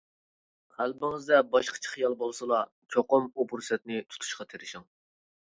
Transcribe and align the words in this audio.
قەلبىڭىزدە 0.77 1.41
باشقىچە 1.55 1.91
خىيال 1.97 2.15
بولسىلا، 2.23 2.63
چوقۇم 2.95 3.29
ئۇ 3.29 3.47
پۇرسەتنى 3.53 4.01
تۇتۇشقا 4.09 4.51
تىرىشىڭ. 4.57 4.91